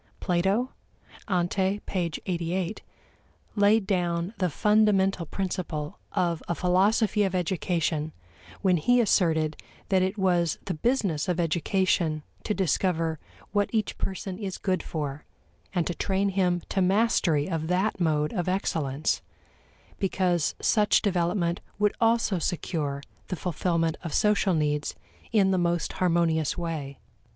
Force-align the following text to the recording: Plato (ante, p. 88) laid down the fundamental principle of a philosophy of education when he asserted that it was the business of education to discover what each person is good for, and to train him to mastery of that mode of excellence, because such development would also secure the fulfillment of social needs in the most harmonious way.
Plato 0.19 0.71
(ante, 1.27 1.79
p. 1.85 1.99
88) 2.25 2.81
laid 3.55 3.85
down 3.85 4.33
the 4.39 4.49
fundamental 4.49 5.27
principle 5.27 5.99
of 6.13 6.41
a 6.47 6.55
philosophy 6.55 7.21
of 7.21 7.35
education 7.35 8.11
when 8.63 8.77
he 8.77 8.99
asserted 8.99 9.57
that 9.89 10.01
it 10.01 10.17
was 10.17 10.57
the 10.65 10.73
business 10.73 11.27
of 11.29 11.39
education 11.39 12.23
to 12.43 12.55
discover 12.55 13.19
what 13.51 13.69
each 13.71 13.99
person 13.99 14.39
is 14.39 14.57
good 14.57 14.81
for, 14.81 15.23
and 15.71 15.85
to 15.85 15.93
train 15.93 16.29
him 16.29 16.63
to 16.69 16.81
mastery 16.81 17.47
of 17.47 17.67
that 17.67 17.99
mode 17.99 18.33
of 18.33 18.49
excellence, 18.49 19.21
because 19.99 20.55
such 20.59 21.03
development 21.03 21.61
would 21.77 21.93
also 22.01 22.39
secure 22.39 23.03
the 23.27 23.35
fulfillment 23.35 23.97
of 24.03 24.15
social 24.15 24.55
needs 24.55 24.95
in 25.31 25.51
the 25.51 25.59
most 25.59 25.93
harmonious 25.93 26.57
way. 26.57 26.97